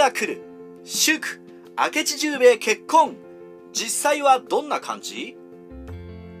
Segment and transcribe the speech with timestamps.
[0.00, 0.40] が来る。
[0.82, 1.42] 祝
[1.76, 3.16] 明智十兵衛結婚。
[3.74, 5.36] 実際はどんな感じ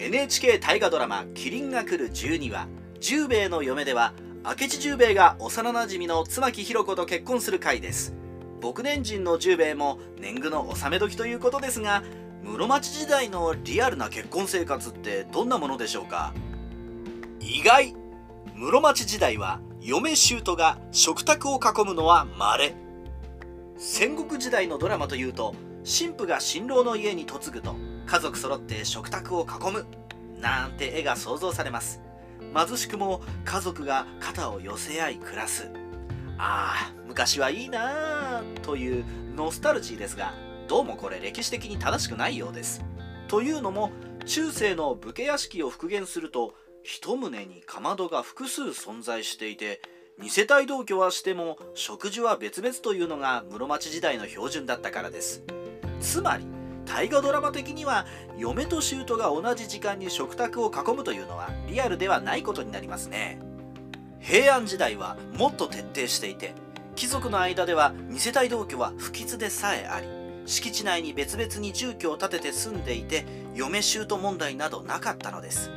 [0.00, 2.66] ？NHK 大河ドラマ「麒麟が来る12話」
[2.98, 4.12] 十兵衛の嫁では
[4.44, 8.12] 明智十兵衛が幼なじみの妻木弘子と結婚する回です。
[8.60, 12.02] 僕年人の十兵衛も年貢の納め時ということですが
[12.42, 16.34] 室町時代のリアルな結婚生活ってどんなものでしょうか？
[17.38, 17.94] 意外。
[18.56, 22.74] 室町時代は嫁姑が食卓を囲むのは稀。
[23.76, 27.74] 戦国時代のドラマというと神父が新郎の家に嫁ぐと
[28.06, 29.86] 家族揃って食卓を囲む
[30.40, 32.00] なんて絵が想像されます。
[32.54, 35.70] 貧しくも家族が肩を寄せ合い暮らす。
[36.38, 40.34] ああ昔はいいなあというノスタルジーですが
[40.68, 42.84] どうもこれ歴史的に正しくないようです。
[43.28, 43.90] というのも
[44.24, 49.80] 中世の武家屋敷を復元すると一棟にかまどが複数存在していて
[50.20, 55.42] 2世帯同居はしても食事は別々というのが室町時代の標準だったからです。
[56.00, 56.46] つまり
[56.86, 58.06] 大河ドラマ的には
[58.38, 63.40] 嫁と舅が同じ時間に食卓を囲むというのはリアルではないことになりますね。
[64.20, 66.54] 平安時代はもっと徹底していて
[66.94, 70.06] 貴族の間では2世帯同居は不吉でさえあり
[70.46, 75.70] 敷地内に別々に住居を建てて住んでいて嫁姑問題などなかったのです。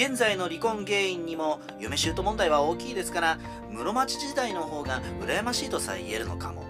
[0.00, 3.38] 現在の離婚原因にも嫁姑問題は大きいですから
[3.70, 6.64] 室町時代の方が羨ましいとさえ言えるのかも。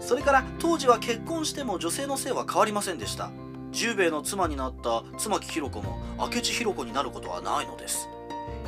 [0.00, 3.32] それから当時は結婚しても女性の性は変わりませんでした。
[3.72, 8.08] 十兵衛の妻になった妻木弘子も明智弘子になることはないのです。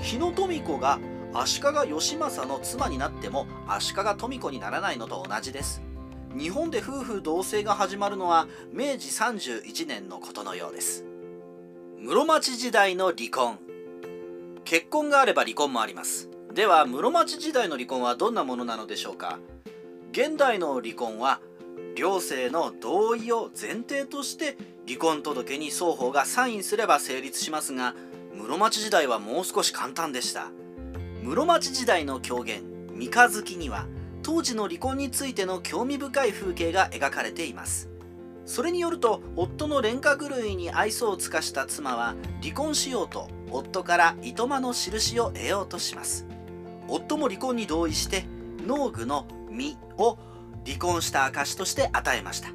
[0.02, 0.98] 日野富子が
[1.32, 5.80] 足利義政の妻になっても足利富子にならないのと同じです。
[6.36, 11.04] 日本で夫婦同姓が始まるのは明治31年のことのようです。
[12.00, 13.60] 室町時代の離婚。
[14.66, 16.28] 結婚があれば離婚もあります。
[16.52, 19.38] では室町時代の離婚はどんなものなのでしょうか。
[20.10, 21.38] 現代の離婚は
[21.94, 27.94] 両性の同意を前提として離婚届に双方がサインすれば成立しますが
[28.34, 30.50] 室町時代はもう少し簡単でした。
[31.22, 32.62] 室町時代の狂言
[32.92, 33.86] 「三日月」には
[34.24, 37.88] 当時の離婚についての興味深い風景が描かれています。
[38.44, 46.26] それによると夫の廉価狂いに愛想を尽かした妻は離婚しようと夫から糸間の印を得ようとします。
[46.88, 48.24] 夫も離婚に同意して
[48.66, 50.18] 農具の実を
[50.64, 52.48] 離婚した証として与えました。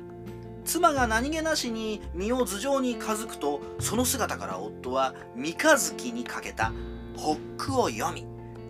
[0.63, 6.71] 妻が何気なしに実を頭上にかずくとその姿から夫は三日月にかけた
[7.17, 8.27] ホックを読み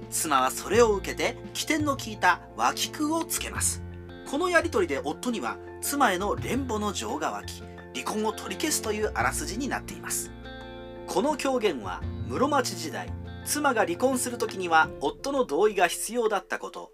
[0.09, 3.81] 妻はそれを受けて起点の効いた脇空をつけます。
[4.29, 10.31] このやり取りで夫には妻への連母の情が湧き離婚を取り消すというあらすじになっています。
[11.07, 13.11] この狂言は室町時代
[13.43, 16.93] 妻が離婚する時には夫の同意が必要だったこと。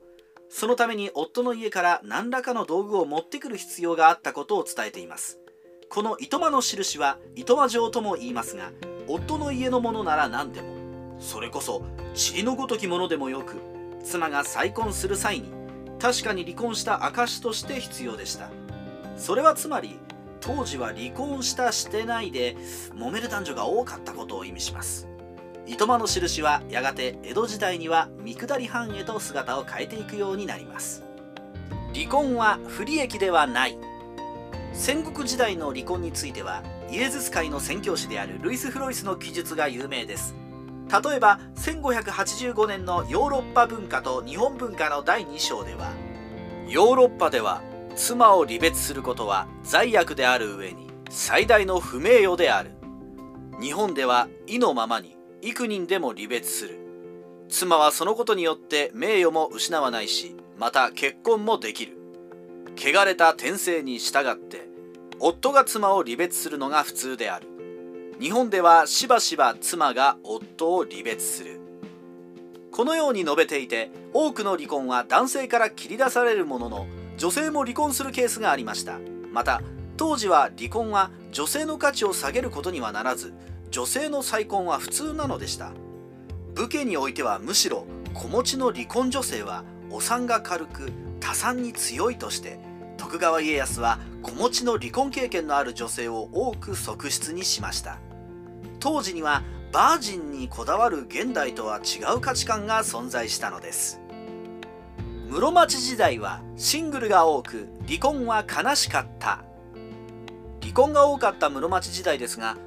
[0.49, 5.37] そのために夫の家から何らかの道具を持ってくる必要があったことを伝えています。
[5.89, 8.71] この糸間の印は糸間状とも言いますが
[9.07, 10.69] 夫の家のものなら何でも。
[11.19, 11.83] それこそ
[12.15, 13.57] 塵のごときものでもよく
[14.03, 15.51] 妻が再婚する際に
[15.99, 18.49] 確かに離婚した証として必要でした。
[19.17, 19.99] それはつまり
[20.41, 22.55] 当時は離婚したしてないで
[22.95, 25.07] 揉める男女が多かったことを意味します。
[25.67, 31.03] 糸間の印はやがて江戸時代には三下り藩へと姿を変えていくようになります。
[31.93, 33.77] 離婚は不利益ではない。
[34.73, 40.35] 戦国時代の離婚についてはイエズス会の宣教師であるルイス・フロイスの記述が有名です。
[40.89, 45.91] 例えば1585年のヨーロッパ文化と日本文化の第2章では
[46.69, 47.61] ヨーロッパでは
[47.93, 52.71] 妻を離別することは罪悪である上に最大の不名誉である。
[53.59, 55.16] 日本では意のままに
[55.49, 56.77] 幾人でも離別する。
[57.47, 61.97] 妻はそのことによって名誉も失わないしまた結婚もできる。
[62.75, 64.67] 汚れた天性に従って
[65.21, 67.47] 夫が妻を離別するのが普通である。
[68.19, 71.61] 日本ではしばしば妻が夫を離別する。
[72.73, 78.99] このように述べていて多くの離婚は男性から切り出されるものの女性も離婚するケースがありました。
[79.31, 79.61] また
[79.95, 83.33] 当時は離婚は女性の価値を下げることにはならず
[83.69, 85.71] 女性の再婚は普通なのでした。
[86.55, 92.59] 武家においてはむしろ子持ちの離婚女性はお産が軽く多産に強いとして
[92.97, 97.99] 徳川家康は子持ちの離婚経験のある女性を多く側室にしました。
[98.79, 103.99] 当時にはバージンにこだわる現代とは違う価値観が存在したのです。
[105.29, 109.43] 室町時代はシングルが多く離婚は悲しかった。
[110.61, 112.57] 離婚が多かった室町時代ですが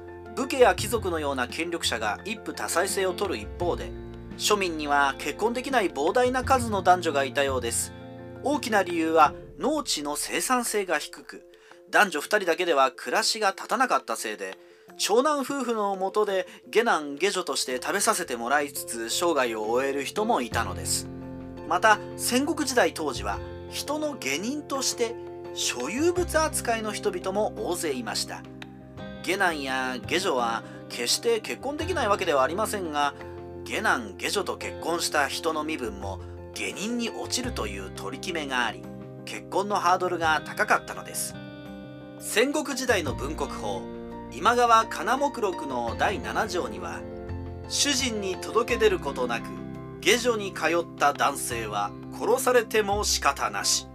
[0.41, 3.91] 武家や貴族のような権力者が一夫多妻制を取る一方で
[4.37, 7.93] 庶民には結婚できない膨大な数の男女がいたようです。
[8.43, 11.43] 大きな理由は農地の生産性が低く
[11.91, 14.57] 男女2人だけでは暮らしが立たなかったせいで
[14.97, 21.07] 長男夫婦のもとで下男下女として食べさせてもらいつつ生涯を終える人もいたのです。
[21.69, 23.39] また戦国時代当時は
[23.69, 25.13] 人の下人として
[25.53, 28.41] 所有物扱いの人々も大勢いました。
[29.23, 33.13] 下男や下女は決して結婚できないわけではありませんが
[33.63, 36.19] 下男下女と結婚した人の身分も
[36.53, 38.83] 下人に落ちるという取り決めがあり
[39.25, 41.35] 結婚のハードルが高かったのです。
[42.19, 43.81] 戦国時代の文国法
[44.31, 47.01] 今川金目録の第7条には
[47.67, 49.45] 主人に届け出ることなく
[50.01, 53.87] 下女に通った男性は殺されても仕方なし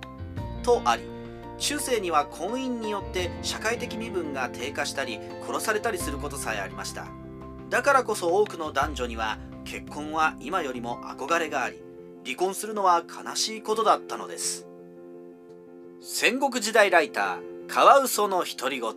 [0.64, 1.15] とあり
[1.58, 7.06] 中世には婚姻によって社会的身分が低下したり殺されたりすることさえありました。
[7.70, 11.82] だからこそ多くの男女には結婚は今よりも憧れがあり
[12.24, 14.66] 離婚するのは悲しいことだったのです。
[16.00, 18.92] 戦国時代ライターカワウソの独り言。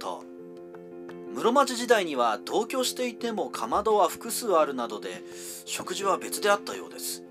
[1.33, 5.21] 室町時代には同居していてもかまどは複数あるなどで
[5.65, 7.23] 食事は別であったようです。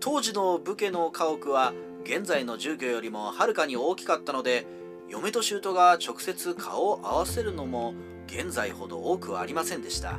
[0.00, 1.72] 当時の武家の家屋は
[2.08, 4.66] 現在の住居よりもはるかに大きかったので
[5.10, 7.92] 嫁と姑が直接顔を合わせるのも
[8.26, 10.18] 現在ほど多くはありませんでした。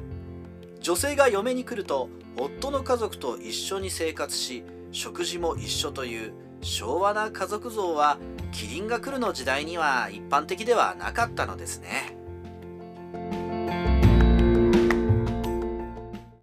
[0.82, 8.20] 女性が嫁に来ると夫の家族と一緒に生活し食事も一緒という昭和な家族像は
[8.52, 12.19] キリンが来るの時代には一般的ではなかったのですね。